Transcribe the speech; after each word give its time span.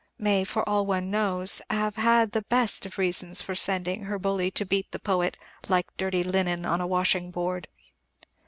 may, 0.17 0.43
for 0.43 0.67
all 0.67 0.83
one 0.87 1.11
knows, 1.11 1.61
have 1.69 1.95
had 1.95 2.31
the 2.31 2.41
best 2.49 2.87
of 2.87 2.97
reasons 2.97 3.39
for 3.39 3.53
sending 3.53 4.05
her 4.05 4.17
bully 4.17 4.49
to 4.49 4.65
beat 4.65 4.89
the 4.91 4.97
poet 4.97 5.37
"like 5.69 5.95
dirty 5.95 6.23
linen 6.23 6.65
on 6.65 6.79
the 6.79 6.87
washing 6.87 7.29
board." 7.29 7.67